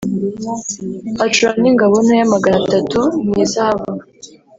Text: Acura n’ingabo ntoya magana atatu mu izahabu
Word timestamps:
Acura 1.23 1.51
n’ingabo 1.61 1.95
ntoya 2.03 2.25
magana 2.33 2.57
atatu 2.65 2.99
mu 3.25 3.33
izahabu 3.43 3.91